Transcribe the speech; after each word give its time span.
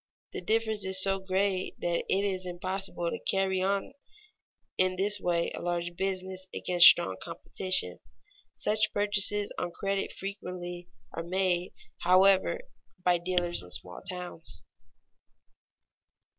The 0.31 0.41
difference 0.41 0.83
is 0.83 0.99
so 0.99 1.19
great 1.19 1.79
that 1.79 2.05
it 2.09 2.25
is 2.25 2.47
impossible 2.47 3.11
to 3.11 3.19
carry 3.29 3.61
on 3.61 3.93
in 4.75 4.95
this 4.95 5.19
way 5.19 5.51
a 5.51 5.61
large 5.61 5.95
business 5.95 6.47
against 6.55 6.87
strong 6.87 7.17
competition. 7.21 7.99
Such 8.57 8.91
purchases 8.93 9.53
on 9.59 9.69
credit 9.79 10.11
frequently 10.11 10.89
are 11.13 11.21
made, 11.21 11.73
however, 11.99 12.61
by 13.03 13.19
dealers 13.19 13.61
in 13.61 13.69
small 13.69 14.01
towns. 14.09 14.63